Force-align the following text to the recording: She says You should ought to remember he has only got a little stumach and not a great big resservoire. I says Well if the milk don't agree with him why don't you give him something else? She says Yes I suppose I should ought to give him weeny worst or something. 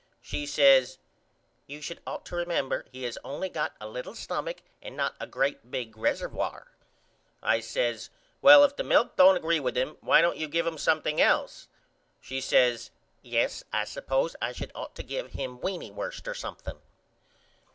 She 0.23 0.47
says 0.47 0.97
You 1.67 1.79
should 1.79 2.01
ought 2.07 2.25
to 2.25 2.35
remember 2.35 2.87
he 2.91 3.03
has 3.03 3.19
only 3.23 3.49
got 3.49 3.75
a 3.79 3.87
little 3.87 4.15
stumach 4.15 4.63
and 4.81 4.97
not 4.97 5.13
a 5.19 5.27
great 5.27 5.69
big 5.69 5.95
resservoire. 5.95 6.69
I 7.43 7.59
says 7.59 8.09
Well 8.41 8.63
if 8.63 8.75
the 8.75 8.83
milk 8.83 9.15
don't 9.15 9.35
agree 9.37 9.59
with 9.59 9.77
him 9.77 9.97
why 10.01 10.21
don't 10.23 10.37
you 10.37 10.47
give 10.47 10.65
him 10.65 10.79
something 10.79 11.21
else? 11.21 11.67
She 12.19 12.41
says 12.41 12.89
Yes 13.21 13.63
I 13.71 13.83
suppose 13.83 14.35
I 14.41 14.53
should 14.53 14.71
ought 14.73 14.95
to 14.95 15.03
give 15.03 15.33
him 15.33 15.61
weeny 15.61 15.91
worst 15.91 16.27
or 16.27 16.33
something. 16.33 16.79